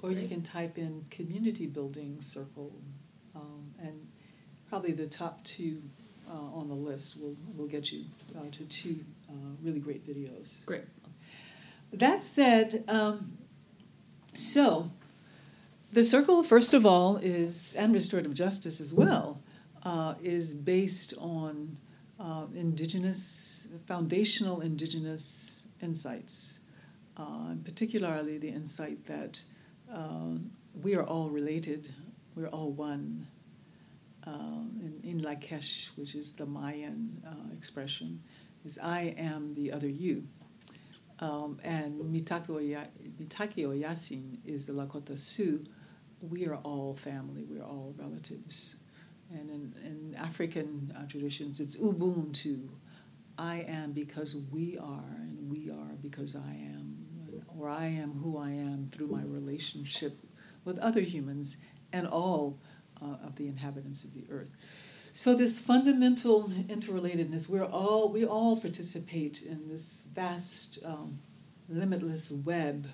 [0.00, 2.72] Or you can type in community building circle,
[3.34, 4.06] um, and
[4.68, 5.82] probably the top two
[6.30, 8.04] uh, on the list will, will get you
[8.38, 10.64] uh, to two uh, really great videos.
[10.66, 10.84] Great.
[11.92, 13.38] That said, um,
[14.34, 14.88] so
[15.92, 19.40] the circle, first of all, is, and restorative justice as well,
[19.84, 21.76] uh, is based on
[22.20, 26.60] uh, indigenous, foundational indigenous insights,
[27.16, 29.40] uh, particularly the insight that
[29.92, 30.34] uh,
[30.82, 31.90] we are all related,
[32.34, 33.26] we're all one.
[34.24, 38.22] Um, in, in Lakesh, which is the Mayan uh, expression,
[38.66, 40.24] is I am the other you.
[41.20, 42.76] Um, and Mitakuye
[43.66, 45.64] Oyasin is the Lakota Sioux.
[46.20, 48.76] We are all family, we are all relatives.
[49.30, 52.68] And in, in African uh, traditions, it's Ubuntu.
[53.36, 56.96] I am because we are, and we are because I am,
[57.56, 60.18] or I am who I am through my relationship
[60.64, 61.58] with other humans
[61.92, 62.58] and all
[63.00, 64.50] uh, of the inhabitants of the earth.
[65.12, 71.18] So this fundamental interrelatedness, we're all we all participate in this vast, um,
[71.68, 72.86] limitless web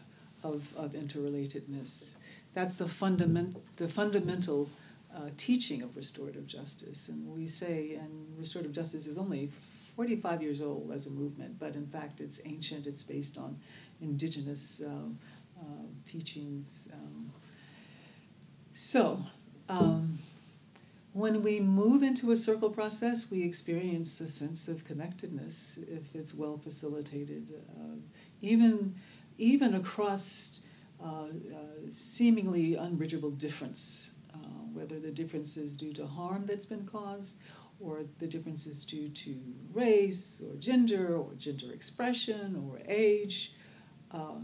[0.42, 2.16] of, of interrelatedness.
[2.54, 4.70] That's the fundament the fundamental
[5.14, 7.08] uh, teaching of restorative justice.
[7.08, 9.50] And we say, and restorative justice is only
[9.96, 12.86] 45 years old as a movement, but in fact it's ancient.
[12.86, 13.58] It's based on
[14.00, 15.18] indigenous um,
[15.60, 16.88] uh, teachings.
[16.92, 17.32] Um,
[18.72, 19.20] so.
[19.68, 20.18] Um,
[21.14, 26.34] when we move into a circle process, we experience a sense of connectedness if it's
[26.34, 27.94] well facilitated, uh,
[28.42, 28.94] even
[29.38, 30.60] even across
[31.90, 34.38] seemingly unbridgeable difference, uh,
[34.72, 37.38] whether the difference is due to harm that's been caused,
[37.80, 39.36] or the difference is due to
[39.72, 43.52] race or gender or gender expression or age.
[44.10, 44.36] Uh,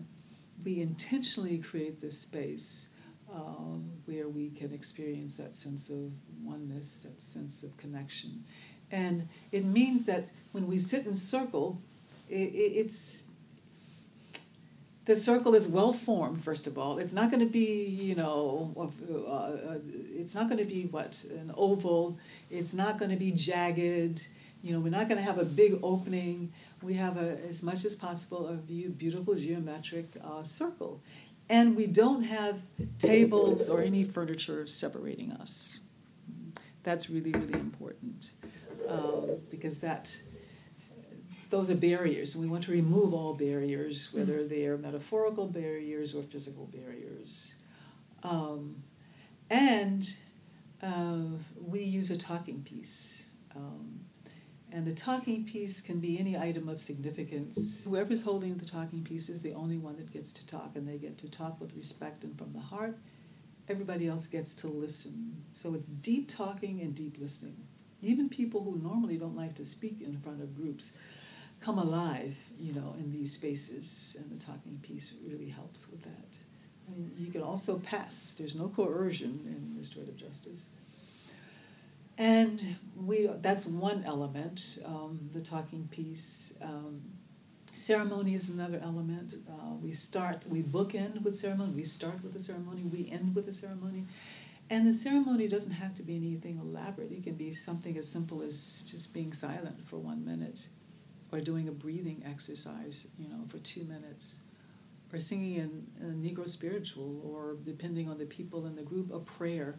[0.64, 2.88] we intentionally create this space
[3.33, 6.11] um, where we can experience that sense of
[6.42, 8.44] oneness, that sense of connection.
[8.90, 11.81] And it means that when we sit in circle,
[12.29, 13.29] it, it's
[15.04, 16.44] the circle is well formed.
[16.44, 18.92] First of all, it's not going to be you know,
[20.16, 22.18] it's not going to be what an oval.
[22.50, 24.26] It's not going to be jagged.
[24.62, 26.52] You know, we're not going to have a big opening.
[26.82, 31.00] We have a, as much as possible a beautiful geometric uh, circle,
[31.48, 32.60] and we don't have
[32.98, 35.80] tables or any furniture separating us.
[36.82, 38.30] That's really, really important
[38.88, 40.16] um, because that
[41.50, 42.36] those are barriers.
[42.36, 47.54] We want to remove all barriers, whether they are metaphorical barriers or physical barriers.
[48.22, 48.82] Um,
[49.50, 50.08] and
[50.82, 51.24] uh,
[51.60, 53.26] we use a talking piece.
[53.56, 54.00] Um,
[54.72, 57.84] and the talking piece can be any item of significance.
[57.84, 60.96] Whoever's holding the talking piece is the only one that gets to talk, and they
[60.96, 62.96] get to talk with respect and from the heart.
[63.68, 65.42] Everybody else gets to listen.
[65.52, 67.56] So it's deep talking and deep listening.
[68.02, 70.92] Even people who normally don't like to speak in front of groups
[71.61, 76.38] come alive, you know, in these spaces, and the talking piece really helps with that.
[76.88, 78.35] I mean, you can also pass.
[78.38, 80.68] There's no coercion in restorative justice.
[82.18, 86.55] And we, that's one element, um, the talking piece.
[86.61, 87.01] Um,
[87.73, 89.37] ceremony is another element.
[89.49, 93.46] Uh, we start, we bookend with ceremony, we start with the ceremony, we end with
[93.46, 94.05] the ceremony.
[94.68, 97.11] And the ceremony doesn't have to be anything elaborate.
[97.11, 100.66] It can be something as simple as just being silent for one minute,
[101.32, 104.40] or doing a breathing exercise, you know, for two minutes,
[105.12, 109.18] or singing in a Negro spiritual, or depending on the people in the group, a
[109.18, 109.78] prayer.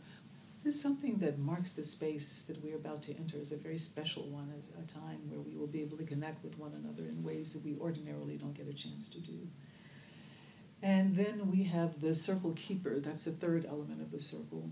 [0.63, 4.27] It's something that marks the space that we're about to enter as a very special
[4.27, 7.23] one, a, a time where we will be able to connect with one another in
[7.23, 9.39] ways that we ordinarily don't get a chance to do.
[10.83, 12.99] And then we have the circle keeper.
[12.99, 14.69] That's the third element of the circle.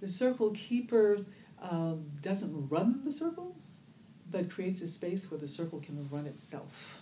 [0.00, 1.24] The circle keeper
[1.62, 3.56] um, doesn't run the circle,
[4.34, 6.98] but creates a space where the circle can run itself.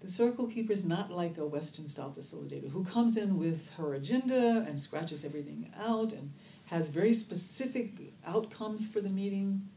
[0.00, 3.94] The circle keeper is not like a Western style facilitator who comes in with her
[3.94, 6.32] agenda and scratches everything out and
[6.64, 9.68] has very specific outcomes for the meeting.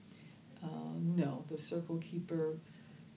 [0.64, 2.58] Uh, no, the circle keeper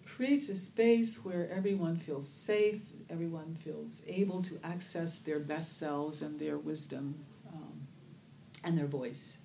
[0.07, 6.21] creates a space where everyone feels safe, everyone feels able to access their best selves
[6.21, 7.15] and their wisdom
[7.51, 7.87] um,
[8.63, 9.39] and their voice.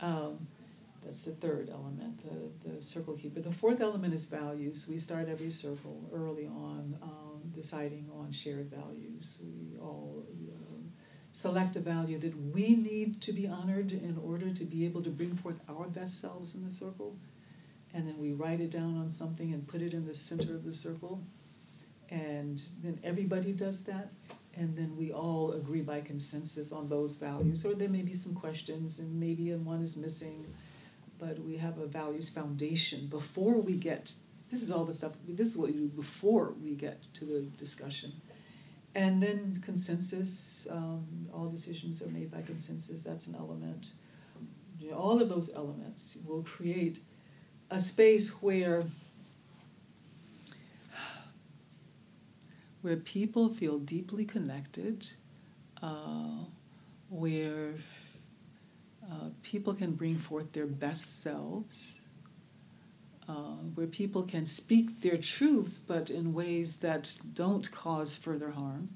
[0.00, 0.46] Um,
[1.06, 3.40] that's the third element, the, the circle keeper.
[3.40, 4.86] The fourth element is values.
[4.90, 9.38] We start every circle early on um, deciding on shared values.
[9.40, 10.82] We all uh,
[11.30, 15.10] select a value that we need to be honored in order to be able to
[15.10, 17.16] bring forth our best selves in the circle.
[17.94, 20.64] And then we write it down on something and put it in the center of
[20.64, 21.22] the circle.
[22.10, 24.10] And then everybody does that.
[24.56, 27.64] and then we all agree by consensus on those values.
[27.64, 30.46] Or there may be some questions, and maybe one is missing,
[31.18, 34.14] but we have a values foundation before we get.
[34.50, 35.12] This is all the stuff.
[35.26, 38.12] This is what we do before we get to the discussion,
[38.94, 40.66] and then consensus.
[40.70, 43.04] Um, all decisions are made by consensus.
[43.04, 43.90] That's an element.
[44.78, 47.00] You know, all of those elements will create
[47.70, 48.84] a space where
[52.82, 55.08] where people feel deeply connected,
[55.82, 56.44] uh,
[57.08, 57.74] where
[59.10, 62.00] uh, people can bring forth their best selves,
[63.28, 68.88] uh, where people can speak their truths but in ways that don't cause further harm.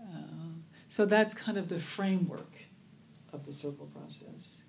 [0.00, 0.54] Uh,
[0.88, 2.52] so that's kind of the framework
[3.32, 4.62] of the circle process.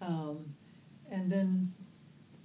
[0.00, 0.54] Um,
[1.10, 1.72] and then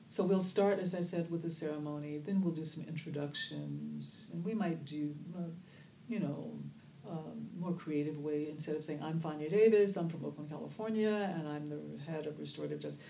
[0.08, 2.20] so we'll start, as I said, with the ceremony.
[2.20, 5.50] Then we'll do some introductions, and we might do, uh,
[6.08, 6.60] you know,
[7.10, 11.48] um, more creative way instead of saying I'm Fania Davis, I'm from Oakland, California, and
[11.48, 13.04] I'm the head of restorative justice.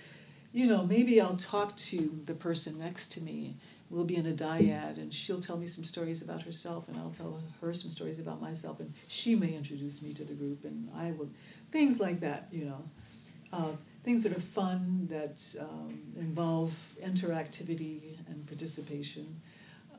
[0.54, 3.58] You know, maybe I'll talk to the person next to me.
[3.90, 7.12] We'll be in a dyad, and she'll tell me some stories about herself, and I'll
[7.12, 10.90] tell her some stories about myself, and she may introduce me to the group, and
[10.96, 11.30] I will,
[11.72, 12.48] things like that.
[12.52, 12.84] You know.
[13.54, 13.72] Uh,
[14.06, 16.72] things that are fun, that um, involve
[17.04, 19.42] interactivity and participation.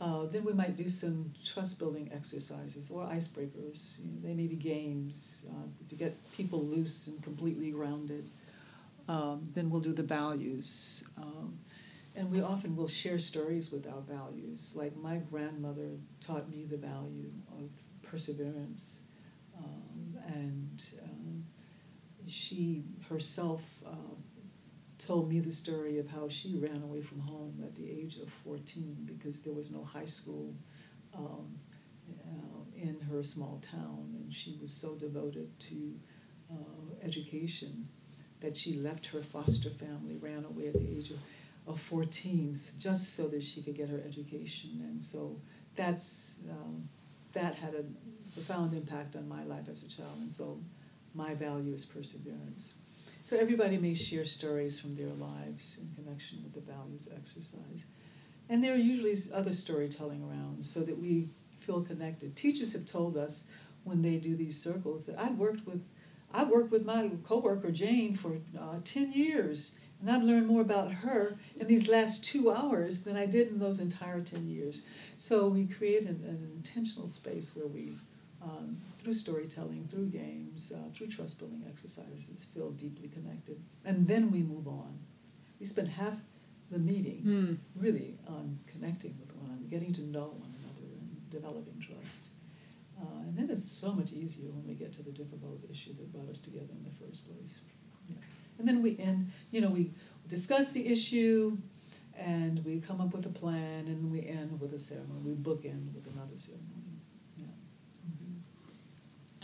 [0.00, 3.98] Uh, then we might do some trust building exercises or icebreakers.
[4.04, 8.30] You know, they may be games uh, to get people loose and completely grounded.
[9.08, 11.04] Um, then we'll do the values.
[11.16, 11.58] Um,
[12.14, 14.72] and we often will share stories with our values.
[14.74, 15.90] Like my grandmother
[16.20, 17.70] taught me the value of
[18.02, 19.00] perseverance.
[19.58, 21.44] Um, and um,
[22.26, 23.62] she herself
[24.98, 28.28] told me the story of how she ran away from home at the age of
[28.28, 30.54] 14 because there was no high school
[31.14, 31.58] um,
[32.24, 35.92] uh, in her small town, and she was so devoted to
[36.50, 37.88] uh, education
[38.40, 41.18] that she left her foster family, ran away at the age of,
[41.66, 44.84] of 14, just so that she could get her education.
[44.88, 45.40] And so
[45.74, 46.88] that's um,
[47.32, 47.84] that had a
[48.34, 50.58] profound impact on my life as a child, and so
[51.14, 52.74] my value is perseverance.
[53.26, 57.84] So everybody may share stories from their lives in connection with the values exercise.
[58.48, 62.36] And there are usually other storytelling around so that we feel connected.
[62.36, 63.48] Teachers have told us
[63.82, 65.84] when they do these circles that I've worked with
[66.32, 70.92] I've worked with my coworker Jane for uh, 10 years, and I've learned more about
[70.92, 74.82] her in these last two hours than I did in those entire 10 years.
[75.16, 77.96] So we create an, an intentional space where we
[78.46, 83.60] um, through storytelling, through games, uh, through trust building exercises, feel deeply connected.
[83.84, 84.98] And then we move on.
[85.58, 86.14] We spend half
[86.70, 87.58] the meeting mm.
[87.80, 92.28] really on connecting with one another, getting to know one another, and developing trust.
[93.00, 96.12] Uh, and then it's so much easier when we get to the difficult issue that
[96.12, 97.60] brought us together in the first place.
[98.08, 98.16] Yeah.
[98.58, 99.92] And then we end, you know, we
[100.28, 101.58] discuss the issue
[102.18, 105.20] and we come up with a plan and we end with a ceremony.
[105.22, 106.85] We bookend with another ceremony.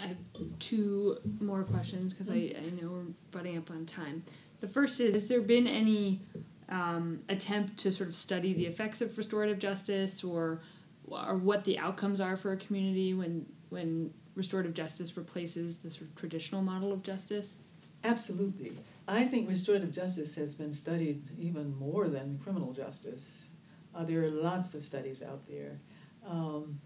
[0.03, 0.17] I have
[0.59, 4.25] two more questions because I, I know we're butting up on time.
[4.61, 6.21] The first is Has there been any
[6.69, 10.61] um, attempt to sort of study the effects of restorative justice or,
[11.07, 16.03] or what the outcomes are for a community when, when restorative justice replaces the sort
[16.03, 17.57] of traditional model of justice?
[18.03, 18.73] Absolutely.
[19.07, 23.51] I think restorative justice has been studied even more than criminal justice.
[23.95, 25.79] Uh, there are lots of studies out there.
[26.27, 26.81] Um,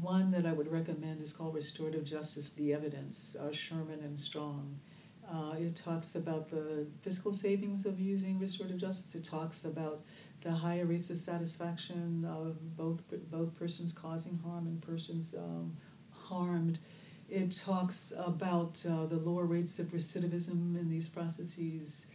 [0.00, 4.78] one that I would recommend is called Restorative Justice The Evidence, uh, Sherman and Strang.
[5.30, 9.14] Uh, it talks about the fiscal savings of using restorative justice.
[9.14, 10.02] It talks about
[10.42, 15.76] the higher rates of satisfaction of both both persons causing harm and persons um,
[16.10, 16.78] harmed.
[17.28, 22.08] It talks about uh, the lower rates of recidivism in these processes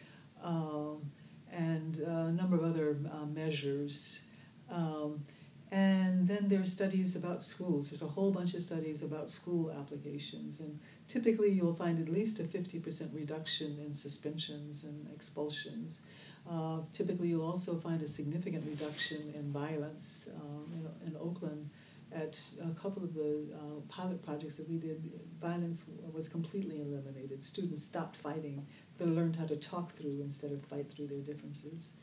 [0.43, 1.09] um,
[1.51, 4.23] and a number of other uh, measures.
[4.69, 5.23] Um,
[5.71, 7.89] and then there are studies about schools.
[7.89, 10.61] There's a whole bunch of studies about school applications.
[10.61, 16.01] And typically you'll find at least a 50% reduction in suspensions and expulsions.
[16.49, 20.29] Uh, typically you'll also find a significant reduction in violence.
[20.35, 20.71] Um,
[21.03, 21.69] in, in, Oakland,
[22.13, 25.11] at a couple of the uh, pilot projects that we did,
[25.41, 27.43] violence was completely eliminated.
[27.43, 28.65] Students stopped fighting.
[28.97, 31.95] They learned how to talk through instead of fight through their differences.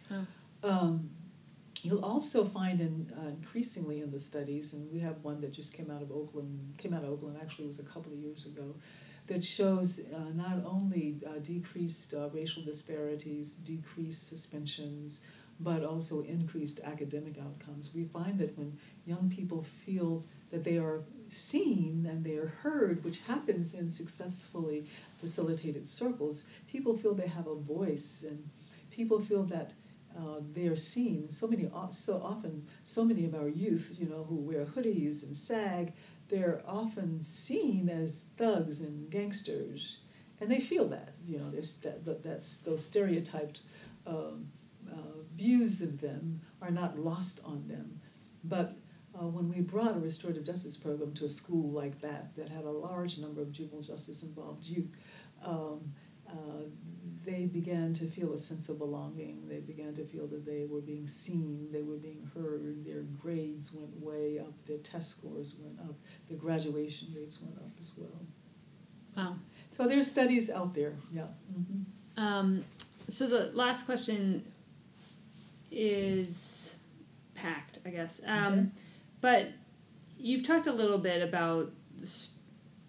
[0.62, 1.08] Um,
[1.84, 5.74] You'll also find in, uh, increasingly in the studies, and we have one that just
[5.74, 8.74] came out of Oakland, came out of Oakland actually was a couple of years ago,
[9.26, 15.20] that shows uh, not only uh, decreased uh, racial disparities, decreased suspensions,
[15.60, 17.94] but also increased academic outcomes.
[17.94, 23.04] We find that when young people feel that they are seen and they are heard,
[23.04, 24.86] which happens in successfully
[25.20, 28.48] facilitated circles, people feel they have a voice and
[28.90, 29.74] people feel that
[30.16, 31.28] uh, they are seen.
[31.28, 35.36] So many, so often, so many of our youth, you know, who wear hoodies and
[35.36, 35.92] sag,
[36.28, 39.98] they're often seen as thugs and gangsters,
[40.40, 41.14] and they feel that.
[41.26, 43.60] You know, there's that, that's those stereotyped
[44.06, 44.46] um,
[44.90, 48.00] uh, views of them are not lost on them,
[48.44, 48.76] but
[49.20, 52.64] uh, when we brought a restorative justice program to a school like that, that had
[52.64, 54.88] a large number of juvenile justice involved youth,
[55.44, 55.80] um,
[56.28, 56.64] uh,
[57.24, 59.42] they began to feel a sense of belonging.
[59.48, 63.72] They began to feel that they were being seen, they were being heard, their grades
[63.72, 65.94] went way up, their test scores went up,
[66.28, 68.20] their graduation rates went up as well.
[69.16, 69.36] Wow.
[69.70, 71.22] So there's studies out there, yeah.
[71.52, 72.22] Mm-hmm.
[72.22, 72.64] Um,
[73.08, 74.44] so the last question
[75.70, 76.74] is
[77.34, 78.20] packed, I guess.
[78.26, 78.66] Um, okay.
[79.20, 79.48] But
[80.18, 81.72] you've talked a little bit about,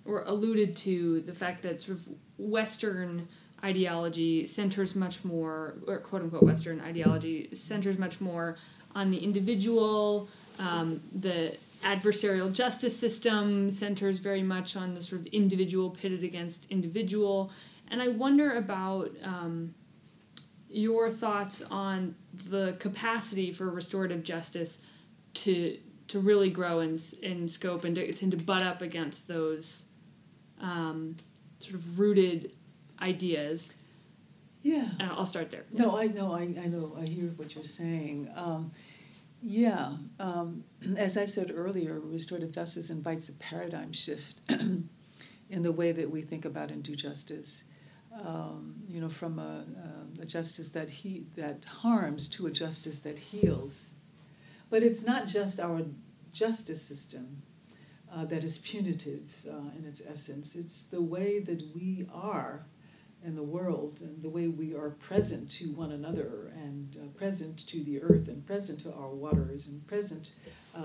[0.06, 2.08] or alluded to the fact that sort of
[2.38, 3.28] Western
[3.66, 8.57] ideology centers much more, or quote unquote Western ideology centers much more
[8.93, 10.30] on the individual.
[10.59, 16.66] Um, the adversarial justice system centers very much on the sort of individual pitted against
[16.70, 17.51] individual.
[17.91, 19.74] And I wonder about um,
[20.70, 22.16] your thoughts on
[22.49, 24.78] the capacity for restorative justice
[25.36, 29.84] to to really grow in in scope and to, to butt up against those
[30.61, 31.16] um,
[31.59, 32.51] sort of rooted
[33.02, 33.76] ideas.
[34.64, 34.88] Yeah.
[35.00, 35.66] And I'll start there.
[35.72, 38.30] No, I know, I, I know, I hear what you're saying.
[38.36, 38.72] Um,
[39.41, 40.64] yeah, um,
[40.98, 46.22] as I said earlier, restorative justice invites a paradigm shift in the way that we
[46.22, 47.64] think about and do justice.
[48.26, 49.66] Um, you know, from a,
[50.22, 53.96] a justice that he that harms to a justice that heals.
[54.70, 55.82] But it's not just our
[56.32, 57.41] justice system
[58.14, 60.56] uh, that is punitive uh, in its essence.
[60.56, 62.66] It's the way that we are
[63.24, 67.66] in the world and the way we are present to one another and uh, present
[67.68, 70.34] to the earth and present to our waters and present
[70.76, 70.80] uh,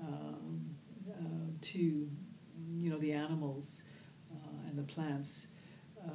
[0.00, 0.74] um,
[1.10, 1.14] uh,
[1.60, 2.08] to
[2.78, 3.84] you know the animals
[4.32, 5.46] uh, and the plants.
[6.04, 6.10] Uh,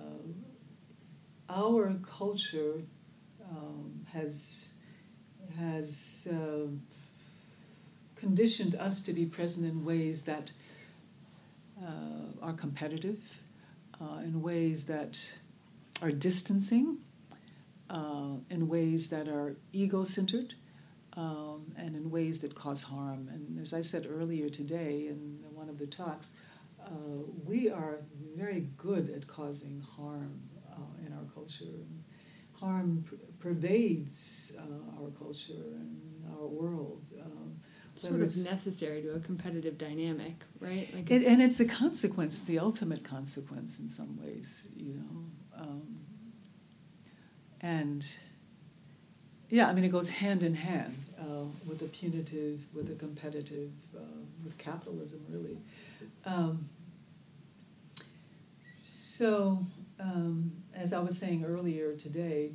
[1.50, 2.84] our culture
[3.50, 4.70] um, has
[5.58, 6.68] has uh,
[8.16, 10.52] conditioned us to be present in ways that
[12.42, 13.39] are competitive
[14.02, 15.34] uh, in ways that
[16.02, 16.98] are distancing,
[17.90, 20.54] uh, in ways that are ego centered,
[21.14, 23.30] um, and in ways that cause harm.
[23.34, 26.34] And as I said earlier today in one of the talks,
[26.86, 26.90] uh,
[27.46, 28.00] we are
[28.36, 30.40] very good at causing harm
[30.72, 31.66] uh, in our culture.
[32.54, 33.06] Harm
[33.40, 37.04] pervades uh, our culture and our world.
[37.22, 37.60] Um,
[38.00, 40.88] sort of necessary to a competitive dynamic, right?
[40.94, 45.62] Like it, and it's a consequence, the ultimate consequence in some ways, you know.
[45.62, 46.00] Um,
[47.62, 48.06] and
[49.50, 53.72] yeah, I mean, it goes hand in hand uh, with the punitive, with the competitive,
[53.96, 54.02] uh,
[54.44, 55.58] with capitalism, really.
[56.26, 56.70] Um,
[58.74, 59.66] so,
[60.00, 62.52] um, as I was saying earlier today,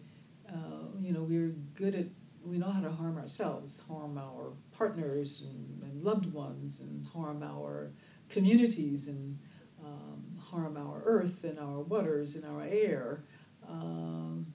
[0.48, 2.06] uh, you know, we're good at
[2.44, 7.42] we know how to harm ourselves, harm our partners and, and loved ones, and harm
[7.42, 7.90] our
[8.28, 9.38] communities, and
[9.84, 13.24] um, harm our earth and our waters and our air.
[13.68, 14.46] Um,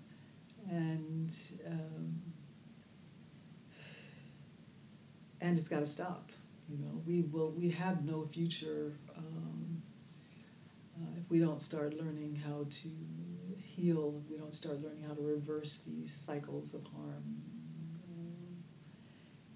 [0.69, 1.35] and
[1.67, 2.21] um,
[5.41, 6.31] and it's got to stop.
[6.69, 7.51] You know, we will.
[7.51, 9.81] We have no future um,
[10.95, 12.89] uh, if we don't start learning how to
[13.57, 14.21] heal.
[14.23, 17.48] If we don't start learning how to reverse these cycles of harm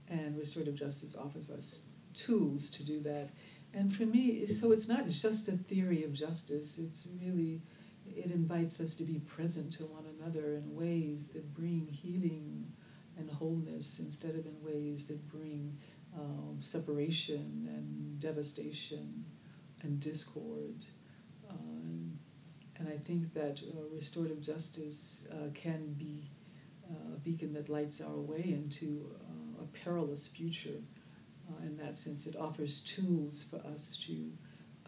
[0.09, 1.83] and restorative justice offers us
[2.13, 3.29] tools to do that.
[3.73, 7.61] And for me, so it's not just a theory of justice, it's really,
[8.05, 12.71] it invites us to be present to one another in ways that bring healing
[13.17, 15.75] and wholeness instead of in ways that bring
[16.15, 19.25] um, separation and devastation
[19.81, 20.85] and discord.
[21.49, 22.17] Um,
[22.77, 26.29] and I think that uh, restorative justice uh, can be
[26.89, 29.09] uh, a beacon that lights our way into
[29.83, 30.81] perilous future.
[31.49, 34.31] Uh, in that sense, it offers tools for us to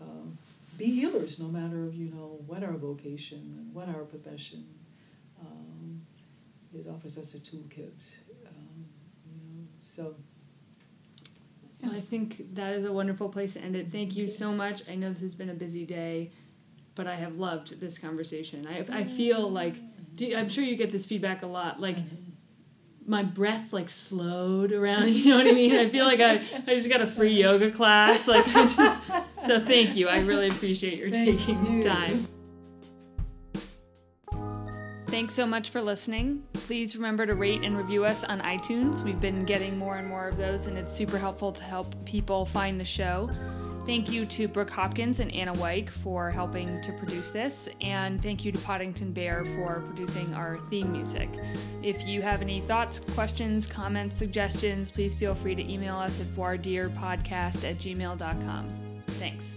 [0.02, 0.28] uh,
[0.78, 4.66] be healers, no matter you know what our vocation and what our profession.
[5.42, 6.02] Um,
[6.74, 8.04] it offers us a toolkit.
[8.48, 8.86] Um,
[9.34, 10.16] you know, so.
[11.84, 13.92] Well, I think that is a wonderful place to end it.
[13.92, 14.82] Thank you so much.
[14.90, 16.32] I know this has been a busy day,
[16.96, 18.66] but I have loved this conversation.
[18.66, 19.76] I, I feel like,
[20.36, 21.80] I'm sure you get this feedback a lot.
[21.80, 21.98] Like,
[23.06, 25.10] my breath like slowed around.
[25.16, 25.76] You know what I mean?
[25.76, 28.28] I feel like I, I just got a free yoga class.
[28.28, 29.02] Like I just
[29.46, 30.08] so thank you.
[30.08, 31.84] I really appreciate your Thank taking you.
[31.84, 32.28] time.
[35.08, 36.44] Thanks so much for listening.
[36.54, 39.02] Please remember to rate and review us on iTunes.
[39.02, 42.46] We've been getting more and more of those, and it's super helpful to help people
[42.46, 43.30] find the show.
[43.86, 48.44] Thank you to Brooke Hopkins and Anna Weick for helping to produce this, and thank
[48.44, 51.30] you to Poddington Bear for producing our theme music.
[51.84, 56.26] If you have any thoughts, questions, comments, suggestions, please feel free to email us at
[56.28, 58.68] boirdeerpodcast at gmail.com.
[59.06, 59.55] Thanks.